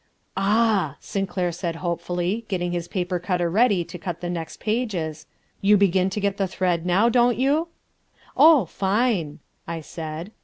"Ah," 0.35 0.95
Sinclair 0.99 1.51
said 1.51 1.75
hopefully, 1.75 2.43
getting 2.47 2.71
his 2.71 2.87
paper 2.87 3.19
cutter 3.19 3.51
ready 3.51 3.83
to 3.85 3.99
cut 3.99 4.19
the 4.19 4.31
next 4.31 4.59
pages, 4.59 5.27
"you 5.61 5.77
begin 5.77 6.09
to 6.09 6.19
get 6.19 6.37
the 6.37 6.47
thread 6.47 6.87
now, 6.87 7.07
don't 7.07 7.37
you?" 7.37 7.67
"Oh, 8.35 8.65
fine!" 8.65 9.41
I 9.67 9.81
said. 9.81 10.31